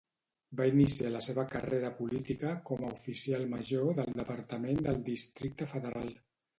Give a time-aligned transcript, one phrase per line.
[0.61, 6.15] Va iniciar la seva carrera política com a oficial major del Departament del Districte Federal.